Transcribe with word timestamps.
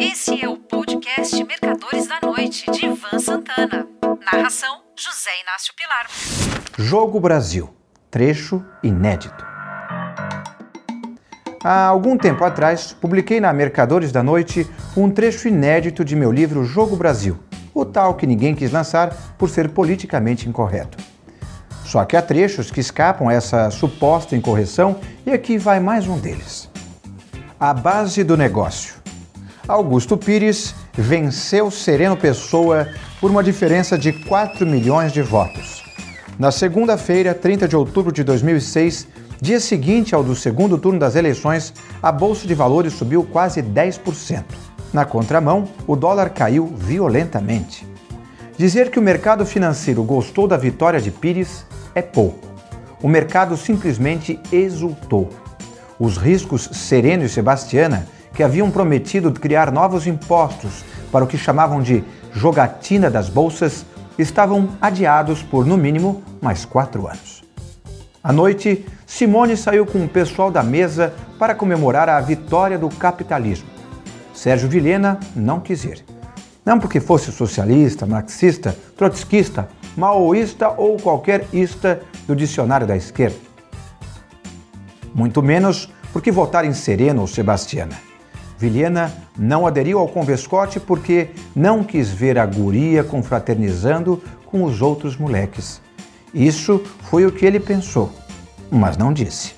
Esse 0.00 0.40
é 0.40 0.48
o 0.48 0.56
podcast 0.56 1.42
Mercadores 1.42 2.06
da 2.06 2.20
Noite, 2.22 2.70
de 2.70 2.86
Ivan 2.86 3.18
Santana. 3.18 3.84
Narração: 4.32 4.82
José 4.96 5.30
Inácio 5.42 5.74
Pilar. 5.74 6.06
Jogo 6.78 7.18
Brasil 7.18 7.68
trecho 8.08 8.64
inédito. 8.80 9.44
Há 11.64 11.86
algum 11.86 12.16
tempo 12.16 12.44
atrás, 12.44 12.92
publiquei 12.92 13.40
na 13.40 13.52
Mercadores 13.52 14.12
da 14.12 14.22
Noite 14.22 14.70
um 14.96 15.10
trecho 15.10 15.48
inédito 15.48 16.04
de 16.04 16.14
meu 16.14 16.30
livro 16.30 16.64
Jogo 16.64 16.94
Brasil, 16.94 17.36
o 17.74 17.84
tal 17.84 18.14
que 18.14 18.26
ninguém 18.26 18.54
quis 18.54 18.70
lançar 18.70 19.12
por 19.36 19.50
ser 19.50 19.70
politicamente 19.70 20.48
incorreto. 20.48 20.96
Só 21.84 22.04
que 22.04 22.16
há 22.16 22.22
trechos 22.22 22.70
que 22.70 22.78
escapam 22.78 23.28
a 23.28 23.32
essa 23.32 23.68
suposta 23.70 24.36
incorreção 24.36 25.00
e 25.26 25.32
aqui 25.32 25.58
vai 25.58 25.80
mais 25.80 26.06
um 26.06 26.18
deles. 26.18 26.70
A 27.58 27.74
base 27.74 28.22
do 28.22 28.36
negócio. 28.36 28.97
Augusto 29.68 30.16
Pires 30.16 30.74
venceu 30.94 31.70
Sereno 31.70 32.16
Pessoa 32.16 32.88
por 33.20 33.30
uma 33.30 33.44
diferença 33.44 33.98
de 33.98 34.14
4 34.14 34.66
milhões 34.66 35.12
de 35.12 35.20
votos. 35.20 35.84
Na 36.38 36.50
segunda-feira, 36.50 37.34
30 37.34 37.68
de 37.68 37.76
outubro 37.76 38.10
de 38.10 38.24
2006, 38.24 39.06
dia 39.38 39.60
seguinte 39.60 40.14
ao 40.14 40.24
do 40.24 40.34
segundo 40.34 40.78
turno 40.78 40.98
das 40.98 41.16
eleições, 41.16 41.74
a 42.02 42.10
bolsa 42.10 42.46
de 42.46 42.54
valores 42.54 42.94
subiu 42.94 43.22
quase 43.24 43.62
10%. 43.62 44.42
Na 44.90 45.04
contramão, 45.04 45.68
o 45.86 45.94
dólar 45.94 46.30
caiu 46.30 46.66
violentamente. 46.74 47.86
Dizer 48.56 48.90
que 48.90 48.98
o 48.98 49.02
mercado 49.02 49.44
financeiro 49.44 50.02
gostou 50.02 50.48
da 50.48 50.56
vitória 50.56 50.98
de 50.98 51.10
Pires 51.10 51.66
é 51.94 52.00
pouco. 52.00 52.48
O 53.02 53.08
mercado 53.08 53.54
simplesmente 53.54 54.40
exultou. 54.50 55.28
Os 56.00 56.16
riscos 56.16 56.70
Sereno 56.72 57.24
e 57.24 57.28
Sebastiana 57.28 58.06
que 58.38 58.44
haviam 58.44 58.70
prometido 58.70 59.32
criar 59.32 59.72
novos 59.72 60.06
impostos 60.06 60.84
para 61.10 61.24
o 61.24 61.26
que 61.26 61.36
chamavam 61.36 61.82
de 61.82 62.04
jogatina 62.32 63.10
das 63.10 63.28
bolsas 63.28 63.84
estavam 64.16 64.68
adiados 64.80 65.42
por, 65.42 65.66
no 65.66 65.76
mínimo, 65.76 66.22
mais 66.40 66.64
quatro 66.64 67.08
anos. 67.08 67.42
À 68.22 68.32
noite, 68.32 68.86
Simone 69.04 69.56
saiu 69.56 69.84
com 69.84 70.04
o 70.04 70.08
pessoal 70.08 70.52
da 70.52 70.62
mesa 70.62 71.12
para 71.36 71.52
comemorar 71.52 72.08
a 72.08 72.20
vitória 72.20 72.78
do 72.78 72.88
capitalismo. 72.88 73.68
Sérgio 74.32 74.68
Vilhena 74.68 75.18
não 75.34 75.58
quis 75.58 75.82
ir. 75.82 76.04
Não 76.64 76.78
porque 76.78 77.00
fosse 77.00 77.32
socialista, 77.32 78.06
marxista, 78.06 78.72
trotskista, 78.96 79.68
maoísta 79.96 80.68
ou 80.76 80.96
qualquer 80.96 81.44
ista 81.52 82.02
do 82.24 82.36
dicionário 82.36 82.86
da 82.86 82.96
esquerda. 82.96 83.38
Muito 85.12 85.42
menos 85.42 85.92
porque 86.12 86.30
votar 86.30 86.64
em 86.64 86.72
Sereno 86.72 87.22
ou 87.22 87.26
Sebastiana. 87.26 88.06
Vilhena 88.58 89.12
não 89.38 89.68
aderiu 89.68 90.00
ao 90.00 90.08
Convescote 90.08 90.80
porque 90.80 91.28
não 91.54 91.84
quis 91.84 92.08
ver 92.08 92.36
a 92.36 92.44
guria 92.44 93.04
confraternizando 93.04 94.20
com 94.46 94.64
os 94.64 94.82
outros 94.82 95.16
moleques. 95.16 95.80
Isso 96.34 96.82
foi 97.02 97.24
o 97.24 97.30
que 97.30 97.46
ele 97.46 97.60
pensou, 97.60 98.10
mas 98.68 98.96
não 98.96 99.12
disse. 99.12 99.54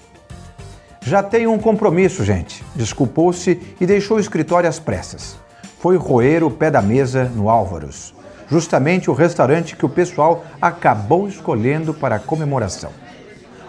Já 1.00 1.22
tenho 1.22 1.50
um 1.50 1.58
compromisso, 1.58 2.22
gente. 2.22 2.62
Desculpou-se 2.76 3.58
e 3.80 3.86
deixou 3.86 4.18
o 4.18 4.20
escritório 4.20 4.68
às 4.68 4.78
pressas. 4.78 5.38
Foi 5.78 5.96
roer 5.96 6.44
o 6.44 6.50
pé 6.50 6.70
da 6.70 6.82
mesa 6.82 7.24
no 7.24 7.48
Álvaros, 7.48 8.14
justamente 8.50 9.10
o 9.10 9.14
restaurante 9.14 9.76
que 9.76 9.86
o 9.86 9.88
pessoal 9.88 10.44
acabou 10.60 11.26
escolhendo 11.26 11.94
para 11.94 12.16
a 12.16 12.20
comemoração. 12.20 12.90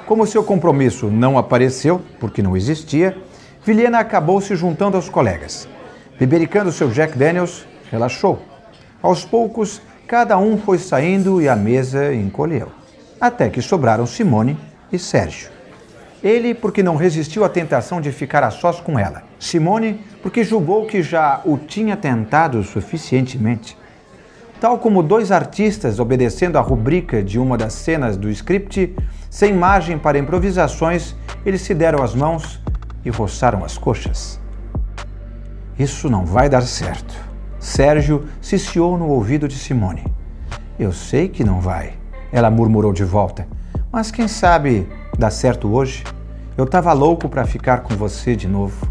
Como 0.05 0.27
seu 0.27 0.43
compromisso 0.43 1.07
não 1.09 1.38
apareceu, 1.38 2.01
porque 2.19 2.41
não 2.41 2.57
existia, 2.57 3.17
Vilhena 3.63 3.99
acabou 3.99 4.41
se 4.41 4.55
juntando 4.55 4.97
aos 4.97 5.07
colegas. 5.07 5.69
Bebericando 6.19 6.71
seu 6.71 6.89
Jack 6.89 7.15
Daniels, 7.15 7.63
relaxou. 7.91 8.41
Aos 9.03 9.23
poucos, 9.23 9.79
cada 10.07 10.35
um 10.39 10.57
foi 10.57 10.79
saindo 10.79 11.39
e 11.39 11.47
a 11.47 11.55
mesa 11.55 12.11
encolheu. 12.11 12.71
Até 13.19 13.49
que 13.49 13.61
sobraram 13.61 14.07
Simone 14.07 14.57
e 14.91 14.97
Sérgio. 14.97 15.51
Ele, 16.23 16.55
porque 16.55 16.81
não 16.81 16.95
resistiu 16.95 17.45
à 17.45 17.50
tentação 17.50 18.01
de 18.01 18.11
ficar 18.11 18.44
a 18.44 18.50
sós 18.50 18.79
com 18.79 18.97
ela. 18.97 19.21
Simone, 19.39 20.03
porque 20.23 20.44
julgou 20.44 20.88
que 20.88 21.03
já 21.03 21.41
o 21.45 21.55
tinha 21.55 21.95
tentado 21.95 22.63
suficientemente. 22.63 23.77
Tal 24.59 24.79
como 24.79 25.03
dois 25.03 25.31
artistas 25.31 26.00
obedecendo 26.00 26.57
à 26.57 26.61
rubrica 26.61 27.21
de 27.21 27.38
uma 27.38 27.59
das 27.59 27.73
cenas 27.73 28.17
do 28.17 28.27
script, 28.29 28.95
sem 29.29 29.53
margem 29.53 30.00
para 30.00 30.17
improvisações, 30.17 31.16
eles 31.45 31.61
se 31.61 31.75
deram 31.75 32.03
as 32.03 32.16
mãos 32.16 32.59
e 33.03 33.09
roçaram 33.09 33.63
as 33.63 33.78
coxas. 33.78 34.39
Isso 35.78 36.09
não 36.09 36.25
vai 36.25 36.50
dar 36.50 36.62
certo. 36.62 37.13
Sérgio 37.59 38.28
ciciou 38.41 38.97
no 38.97 39.07
ouvido 39.07 39.47
de 39.47 39.56
Simone. 39.56 40.03
Eu 40.79 40.91
sei 40.91 41.28
que 41.28 41.44
não 41.44 41.59
vai, 41.59 41.94
ela 42.31 42.50
murmurou 42.50 42.94
de 42.94 43.03
volta. 43.03 43.47
Mas 43.91 44.09
quem 44.09 44.28
sabe 44.28 44.88
dá 45.17 45.29
certo 45.29 45.72
hoje? 45.73 46.03
Eu 46.57 46.66
estava 46.66 46.94
louco 46.94 47.29
para 47.29 47.45
ficar 47.45 47.79
com 47.79 47.95
você 47.95 48.35
de 48.35 48.47
novo. 48.47 48.88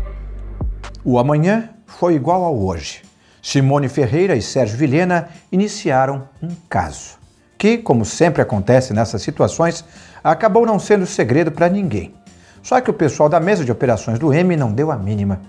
O 1.04 1.19
amanhã 1.19 1.71
foi 1.87 2.15
igual 2.15 2.44
ao 2.44 2.59
hoje. 2.59 3.03
Simone 3.42 3.88
Ferreira 3.88 4.37
e 4.37 4.42
Sérgio 4.42 4.77
Vilhena 4.77 5.28
iniciaram 5.50 6.28
um 6.42 6.48
caso, 6.69 7.19
que, 7.56 7.78
como 7.78 8.04
sempre 8.04 8.42
acontece 8.42 8.92
nessas 8.92 9.22
situações, 9.22 9.84
acabou 10.22 10.66
não 10.66 10.78
sendo 10.78 11.06
segredo 11.06 11.50
para 11.50 11.69
ninguém. 11.69 12.15
Só 12.62 12.81
que 12.81 12.91
o 12.91 12.94
pessoal 12.94 13.28
da 13.28 13.41
mesa 13.41 13.65
de 13.65 13.72
operações 13.72 14.19
do 14.19 14.32
M 14.32 14.56
não 14.56 14.72
deu 14.72 14.91
a 14.91 14.97
mínima. 14.97 15.41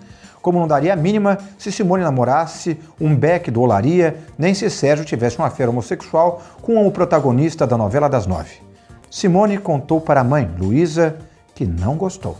Como 0.41 0.59
não 0.59 0.67
daria 0.67 0.93
a 0.93 0.95
mínima 0.95 1.37
se 1.57 1.71
Simone 1.71 2.03
namorasse 2.03 2.79
um 2.99 3.15
Beck 3.15 3.51
do 3.51 3.61
Olaria, 3.61 4.17
nem 4.37 4.53
se 4.53 4.69
Sérgio 4.69 5.05
tivesse 5.05 5.37
uma 5.37 5.49
fera 5.49 5.69
homossexual 5.69 6.41
com 6.61 6.85
o 6.87 6.91
protagonista 6.91 7.67
da 7.67 7.77
novela 7.77 8.09
das 8.09 8.25
nove. 8.25 8.55
Simone 9.09 9.57
contou 9.57 10.01
para 10.01 10.21
a 10.21 10.23
mãe, 10.23 10.49
Luísa, 10.57 11.17
que 11.53 11.65
não 11.65 11.95
gostou. 11.95 12.37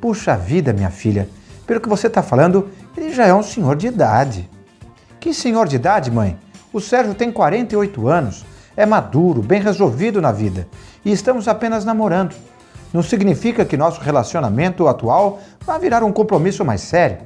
Puxa 0.00 0.36
vida, 0.36 0.72
minha 0.72 0.90
filha, 0.90 1.28
pelo 1.66 1.80
que 1.80 1.88
você 1.88 2.06
está 2.06 2.22
falando, 2.22 2.68
ele 2.96 3.12
já 3.12 3.26
é 3.26 3.34
um 3.34 3.42
senhor 3.42 3.76
de 3.76 3.88
idade. 3.88 4.48
Que 5.18 5.34
senhor 5.34 5.66
de 5.66 5.76
idade, 5.76 6.10
mãe? 6.10 6.38
O 6.72 6.80
Sérgio 6.80 7.14
tem 7.14 7.32
48 7.32 8.06
anos, 8.06 8.44
é 8.76 8.86
maduro, 8.86 9.42
bem 9.42 9.60
resolvido 9.60 10.22
na 10.22 10.30
vida 10.30 10.68
e 11.04 11.10
estamos 11.10 11.48
apenas 11.48 11.84
namorando 11.84 12.34
não 12.92 13.02
significa 13.02 13.64
que 13.64 13.76
nosso 13.76 14.00
relacionamento 14.00 14.88
atual 14.88 15.40
vá 15.64 15.78
virar 15.78 16.02
um 16.02 16.12
compromisso 16.12 16.64
mais 16.64 16.80
sério. 16.80 17.18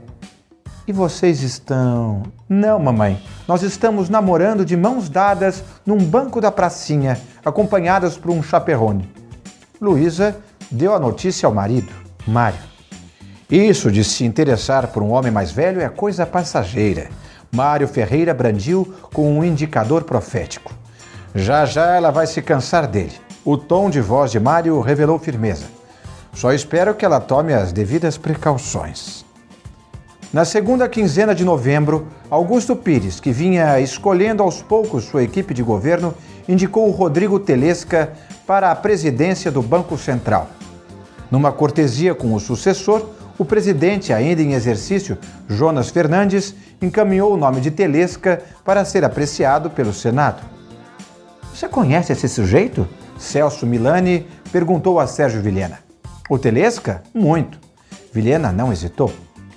E 0.87 0.93
vocês 0.93 1.43
estão. 1.43 2.23
Não, 2.47 2.79
mamãe. 2.79 3.23
Nós 3.49 3.63
estamos 3.63 4.11
namorando 4.11 4.65
de 4.65 4.77
mãos 4.77 5.09
dadas 5.09 5.65
num 5.87 5.97
banco 5.99 6.41
da 6.41 6.53
pracinha, 6.53 7.19
acompanhadas 7.43 8.19
por 8.19 8.31
um 8.31 8.43
chaperrone. 8.43 9.11
Luísa 9.81 10.37
deu 10.71 10.95
a 10.95 10.99
notícia 10.99 11.47
ao 11.47 11.55
marido, 11.55 11.91
Mário. 12.27 12.59
Isso 13.51 13.91
de 13.91 14.05
se 14.05 14.25
interessar 14.25 14.89
por 14.89 15.03
um 15.03 15.13
homem 15.13 15.33
mais 15.33 15.51
velho 15.53 15.81
é 15.81 15.89
coisa 15.89 16.27
passageira. 16.27 17.09
Mário 17.55 17.87
Ferreira 17.89 18.35
brandiu 18.35 18.95
com 19.13 19.39
um 19.39 19.45
indicador 19.45 20.05
profético. 20.05 20.75
Já 21.35 21.65
já 21.65 21.95
ela 21.95 22.11
vai 22.11 22.27
se 22.27 22.43
cansar 22.43 22.87
dele. 22.87 23.24
O 23.47 23.59
tom 23.59 23.91
de 23.91 24.01
voz 24.01 24.31
de 24.31 24.41
Mário 24.41 24.81
revelou 24.81 25.19
firmeza. 25.19 25.67
Só 26.33 26.51
espero 26.55 26.95
que 26.95 27.05
ela 27.05 27.21
tome 27.21 27.53
as 27.53 27.73
devidas 27.73 28.17
precauções. 28.17 29.23
Na 30.33 30.47
segunda 30.47 30.89
quinzena 30.89 31.35
de 31.35 31.45
novembro, 31.45 32.07
Augusto 32.31 32.75
Pires, 32.75 33.21
que 33.21 33.33
vinha 33.33 33.79
escolhendo 33.79 34.43
aos 34.43 34.63
poucos 34.63 35.05
sua 35.05 35.23
equipe 35.23 35.53
de 35.53 35.63
governo, 35.63 36.15
indicou 36.49 36.91
Rodrigo 36.91 37.39
Telesca 37.39 38.15
para 38.47 38.71
a 38.71 38.75
presidência 38.75 39.51
do 39.51 39.61
Banco 39.61 39.99
Central. 39.99 40.49
Numa 41.31 41.53
cortesia 41.53 42.15
com 42.15 42.33
o 42.33 42.41
sucessor, 42.41 43.11
o 43.39 43.45
presidente, 43.45 44.11
ainda 44.11 44.41
em 44.41 44.55
exercício, 44.55 45.19
Jonas 45.49 45.91
Fernandes, 45.91 46.55
encaminhou 46.81 47.35
o 47.35 47.37
nome 47.37 47.61
de 47.61 47.71
Telesca 47.71 48.43
para 48.65 48.87
ser 48.87 49.05
apreciado 49.05 49.69
pelo 49.69 49.93
Senado. 49.93 50.43
Você 51.55 51.69
conhece 51.69 52.11
esse 52.11 52.27
sujeito? 52.27 52.89
Celso 53.19 53.67
Milani 53.67 54.27
perguntou 54.51 54.99
a 55.01 55.07
Sérgio 55.07 55.41
Vilhena. 55.41 55.79
O 56.29 56.39
Telesca? 56.39 57.03
Muito. 57.13 57.59
Vilhena 58.13 58.53
não 58.53 58.73
hesitou. 58.73 59.13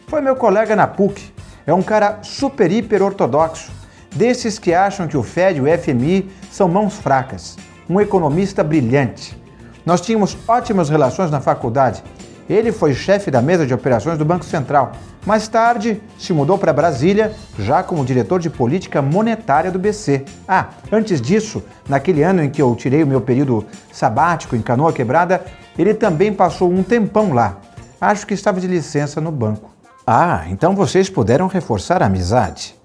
Foi 0.08 0.22
meu 0.22 0.36
colega 0.36 0.76
na 0.76 0.88
PUC. 0.88 1.34
É 1.66 1.74
um 1.74 1.82
cara 1.82 2.20
super 2.22 2.72
hiper 2.72 3.02
ortodoxo. 3.02 3.72
Desses 4.16 4.58
que 4.58 4.74
acham 4.74 5.08
que 5.08 5.18
o 5.18 5.24
FED 5.24 5.60
e 5.60 5.62
o 5.62 5.78
FMI 5.78 6.30
são 6.52 6.68
mãos 6.68 6.96
fracas. 6.96 7.58
Um 7.90 8.02
economista 8.02 8.64
brilhante. 8.64 9.38
Nós 9.86 10.02
tínhamos 10.02 10.38
ótimas 10.48 10.90
relações 10.90 11.32
na 11.32 11.40
faculdade. 11.40 12.04
Ele 12.50 12.72
foi 12.72 12.94
chefe 12.94 13.30
da 13.30 13.42
mesa 13.42 13.66
de 13.66 13.74
operações 13.74 14.18
do 14.18 14.24
Banco 14.24 14.46
Central. 14.46 14.94
Mais 15.26 15.48
tarde, 15.48 16.02
se 16.18 16.32
mudou 16.32 16.58
para 16.58 16.72
Brasília, 16.72 17.34
já 17.60 17.84
como 17.84 18.06
diretor 18.06 18.40
de 18.40 18.50
política 18.50 19.02
monetária 19.02 19.70
do 19.70 19.78
BC. 19.78 20.24
Ah, 20.48 20.70
antes 20.92 21.20
disso, 21.20 21.62
naquele 21.90 22.24
ano 22.24 22.42
em 22.42 22.50
que 22.50 22.62
eu 22.62 22.74
tirei 22.76 23.04
o 23.04 23.08
meu 23.08 23.20
período 23.20 23.66
sabático 23.92 24.56
em 24.56 24.62
Canoa 24.62 24.94
Quebrada, 24.94 25.44
ele 25.78 25.94
também 25.94 26.34
passou 26.34 26.72
um 26.72 26.82
tempão 26.82 27.34
lá. 27.34 27.58
Acho 28.00 28.26
que 28.26 28.34
estava 28.34 28.62
de 28.62 28.68
licença 28.68 29.20
no 29.20 29.32
banco. 29.32 29.70
Ah, 30.06 30.46
então 30.48 30.74
vocês 30.74 31.10
puderam 31.10 31.48
reforçar 31.48 32.02
a 32.02 32.06
amizade. 32.06 32.76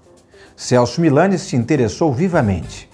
Celso 0.57 0.99
Milani 0.99 1.39
se 1.39 1.55
interessou 1.55 2.13
vivamente. 2.13 2.89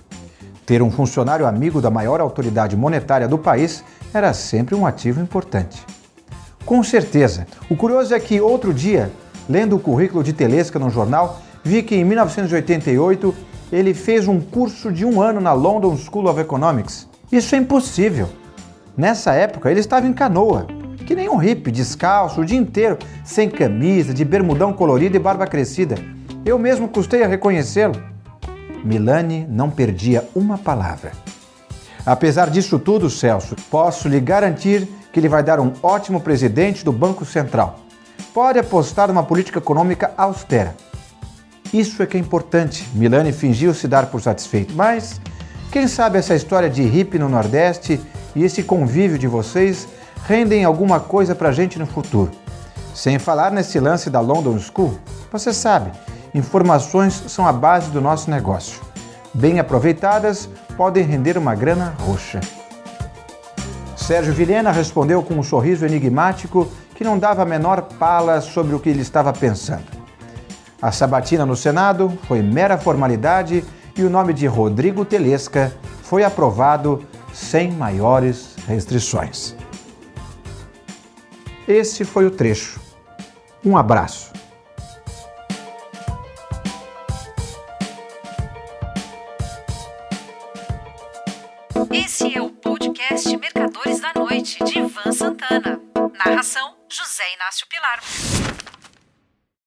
Ter 0.66 0.84
um 0.84 0.92
funcionário 0.92 1.48
amigo 1.48 1.82
da 1.82 1.90
maior 1.90 2.22
autoridade 2.22 2.78
monetária 2.78 3.28
do 3.28 3.40
país 3.40 3.84
era 4.14 4.32
sempre 4.34 4.76
um 4.76 4.86
ativo 4.86 5.20
importante. 5.20 5.84
Com 6.70 6.84
certeza. 6.84 7.48
O 7.68 7.76
curioso 7.76 8.14
é 8.14 8.20
que 8.20 8.40
outro 8.40 8.72
dia, 8.72 9.12
lendo 9.50 9.76
o 9.76 9.80
currículo 9.80 10.24
de 10.24 10.34
Telesca 10.34 10.78
no 10.78 10.92
jornal, 10.92 11.42
vi 11.64 11.82
que 11.82 11.96
em 11.96 12.04
1988 12.04 13.34
ele 13.72 13.92
fez 13.92 14.28
um 14.28 14.40
curso 14.40 14.92
de 14.92 15.04
um 15.04 15.20
ano 15.20 15.42
na 15.42 15.52
London 15.52 15.98
School 15.98 16.30
of 16.30 16.40
Economics. 16.40 17.10
Isso 17.32 17.56
é 17.56 17.58
impossível. 17.58 18.30
Nessa 18.96 19.34
época 19.34 19.72
ele 19.72 19.80
estava 19.80 20.06
em 20.06 20.14
canoa, 20.14 20.68
que 21.08 21.16
nem 21.16 21.28
um 21.28 21.38
hippie, 21.38 21.72
descalço, 21.72 22.42
o 22.42 22.46
dia 22.46 22.60
inteiro, 22.60 23.00
sem 23.26 23.50
camisa, 23.50 24.14
de 24.14 24.24
bermudão 24.24 24.72
colorido 24.72 25.16
e 25.16 25.20
barba 25.20 25.48
crescida. 25.48 25.96
Eu 26.46 26.60
mesmo 26.60 26.88
custei 26.88 27.24
a 27.24 27.28
reconhecê-lo. 27.28 27.96
Milani 28.84 29.44
não 29.50 29.72
perdia 29.72 30.30
uma 30.36 30.56
palavra. 30.56 31.14
Apesar 32.06 32.52
disso 32.52 32.78
tudo, 32.78 33.10
Celso, 33.10 33.56
posso 33.72 34.08
lhe 34.08 34.20
garantir 34.20 34.88
que 35.12 35.20
ele 35.20 35.30
vai 35.30 35.44
dar 35.44 35.60
um 35.60 35.74
ótimo 35.82 36.22
presidente 36.22 36.84
do 36.84 36.92
Banco 36.92 37.26
Central. 37.26 37.80
Pode 38.34 38.60
apostar 38.60 39.08
numa 39.08 39.24
política 39.24 39.60
econômica 39.60 40.12
austera. 40.18 40.76
Isso 41.74 42.02
é 42.02 42.06
que 42.06 42.18
é 42.18 42.20
importante. 42.20 42.88
Milani 42.94 43.32
fingiu 43.32 43.74
se 43.74 43.88
dar 43.88 44.08
por 44.08 44.22
satisfeito, 44.22 44.74
mas 44.76 45.20
quem 45.72 45.88
sabe 45.88 46.18
essa 46.18 46.36
história 46.36 46.70
de 46.70 46.84
hippie 46.84 47.20
no 47.20 47.30
Nordeste 47.30 48.00
e 48.36 48.44
esse 48.44 48.64
convívio 48.64 49.18
de 49.18 49.28
vocês 49.28 49.88
rendem 50.26 50.64
alguma 50.64 51.00
coisa 51.00 51.36
pra 51.36 51.52
gente 51.52 51.80
no 51.80 51.86
futuro. 51.86 52.32
Sem 52.94 53.20
falar 53.20 53.52
nesse 53.52 53.80
lance 53.80 54.10
da 54.10 54.20
London 54.20 54.58
School, 54.60 55.00
você 55.32 55.54
sabe, 55.54 55.92
Informações 56.34 57.24
são 57.28 57.48
a 57.48 57.52
base 57.52 57.90
do 57.90 58.00
nosso 58.00 58.30
negócio. 58.30 58.82
Bem 59.34 59.60
aproveitadas, 59.60 60.50
podem 60.78 61.04
render 61.04 61.38
uma 61.38 61.56
grana 61.56 61.96
roxa. 62.02 62.40
Sérgio 64.10 64.34
Vilhena 64.34 64.72
respondeu 64.72 65.22
com 65.22 65.36
um 65.36 65.44
sorriso 65.44 65.86
enigmático 65.86 66.68
que 66.96 67.04
não 67.04 67.20
dava 67.20 67.44
a 67.44 67.46
menor 67.46 67.84
pala 67.84 68.42
sobre 68.42 68.74
o 68.74 68.80
que 68.80 68.90
ele 68.90 69.04
estava 69.04 69.32
pensando. 69.32 69.86
A 70.82 70.92
sabatina 70.92 71.46
no 71.46 71.56
Senado 71.56 72.18
foi 72.24 72.42
mera 72.42 72.76
formalidade 72.76 73.64
e 73.96 74.02
o 74.02 74.10
nome 74.10 74.34
de 74.34 74.48
Rodrigo 74.48 75.06
Telesca 75.06 75.72
foi 76.02 76.24
aprovado 76.24 77.06
sem 77.32 77.72
maiores 77.72 78.56
restrições. 78.68 79.56
Esse 81.68 82.04
foi 82.04 82.26
o 82.26 82.32
trecho. 82.32 82.82
Um 83.64 83.78
abraço. 83.78 84.34
Esse 91.92 92.36
é 92.36 92.42
o 92.42 92.50
Narração: 96.20 96.76
José 96.92 97.24
Inácio 97.34 97.66
Pilar. 97.68 98.02